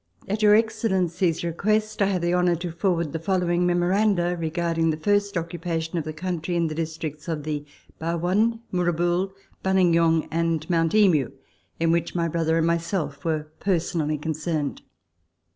At 0.27 0.41
Your 0.41 0.55
Excellency's 0.55 1.43
request, 1.43 2.01
I 2.01 2.07
have 2.07 2.23
the 2.23 2.33
honour 2.33 2.55
to 2.55 2.71
forward 2.71 3.13
the 3.13 3.19
following 3.19 3.67
memoranda 3.67 4.35
regarding 4.35 4.89
the 4.89 4.97
first 4.97 5.37
occupation 5.37 5.95
of 5.99 6.05
the 6.05 6.11
country 6.11 6.55
in 6.55 6.65
the 6.65 6.73
districts 6.73 7.27
of 7.27 7.43
the 7.43 7.65
Barwon, 7.99 8.61
Moorabool, 8.71 9.31
Buninyong, 9.63 10.27
and 10.31 10.67
Mount 10.71 10.95
Emu, 10.95 11.29
in 11.79 11.91
which 11.91 12.15
my 12.15 12.27
brother 12.27 12.57
and 12.57 12.65
myself 12.65 13.23
were 13.23 13.51
personally 13.59 14.17
concerned. 14.17 14.81